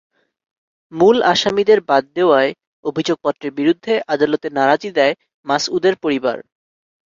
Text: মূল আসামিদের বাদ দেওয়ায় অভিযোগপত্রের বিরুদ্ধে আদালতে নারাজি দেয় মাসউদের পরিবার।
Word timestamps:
মূল 0.91 1.17
আসামিদের 1.33 1.79
বাদ 1.89 2.03
দেওয়ায় 2.15 2.51
অভিযোগপত্রের 2.85 3.51
বিরুদ্ধে 3.59 3.93
আদালতে 4.13 4.47
নারাজি 4.57 4.89
দেয় 4.97 5.13
মাসউদের 5.45 5.95
পরিবার। 6.03 6.37